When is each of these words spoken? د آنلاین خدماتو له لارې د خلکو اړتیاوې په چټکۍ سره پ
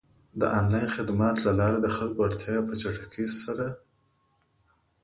د 0.39 0.41
آنلاین 0.59 0.87
خدماتو 0.95 1.41
له 1.47 1.53
لارې 1.59 1.79
د 1.81 1.87
خلکو 1.95 2.25
اړتیاوې 2.27 2.67
په 2.67 2.75
چټکۍ 2.81 3.25
سره 3.43 3.67
پ 3.75 3.77